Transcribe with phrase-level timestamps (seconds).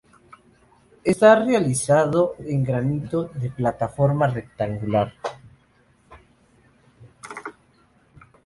[1.03, 5.13] Está realizado en granito de plataforma rectangular.